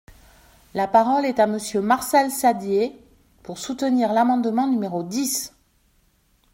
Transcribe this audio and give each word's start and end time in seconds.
La 0.73 0.87
parole 0.87 1.27
est 1.27 1.37
à 1.39 1.45
Monsieur 1.45 1.79
Martial 1.79 2.31
Saddier, 2.31 2.97
pour 3.43 3.59
soutenir 3.59 4.13
l’amendement 4.13 4.65
numéro 4.65 5.03
dix. 5.03 5.53